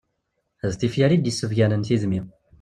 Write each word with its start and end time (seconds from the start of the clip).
D 0.69 0.73
tifyar 0.79 1.11
i 1.11 1.17
d-issebganen 1.17 1.81
tidmi. 1.87 2.21